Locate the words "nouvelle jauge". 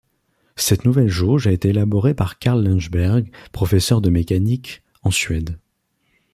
0.83-1.45